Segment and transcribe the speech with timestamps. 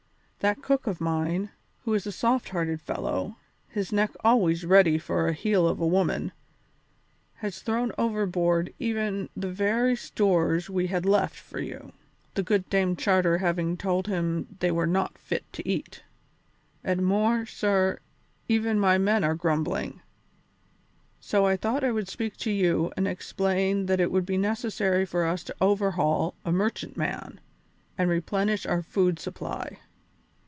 [0.41, 1.51] That cook of mine,
[1.83, 3.37] who is a soft hearted fellow,
[3.69, 6.31] his neck always ready for the heel of a woman,
[7.35, 11.93] has thrown overboard even the few stores we had left for you,
[12.33, 16.01] the good Dame Charter having told him they were not fit to eat.
[16.83, 17.99] And more, sir,
[18.49, 20.01] even my men are grumbling.
[21.19, 25.05] So I thought I would speak to you and explain that it would be necessary
[25.05, 27.39] for us to overhaul a merchantman
[27.95, 29.77] and replenish our food supply.